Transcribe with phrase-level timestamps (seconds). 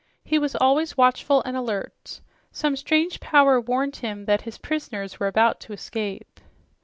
[0.23, 2.21] He was always watchful and alert.
[2.51, 6.39] Some strange power warned him that his prisoners were about to escape.